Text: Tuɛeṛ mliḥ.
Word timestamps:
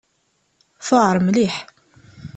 Tuɛeṛ 0.85 1.17
mliḥ. 1.25 1.55